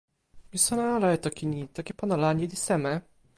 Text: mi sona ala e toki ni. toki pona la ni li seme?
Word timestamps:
mi 0.51 0.59
sona 0.65 0.83
ala 0.95 1.07
e 1.17 1.19
toki 1.25 1.45
ni. 1.51 1.61
toki 1.75 1.91
pona 1.99 2.15
la 2.23 2.29
ni 2.37 2.45
li 2.51 2.57
seme? 2.65 2.93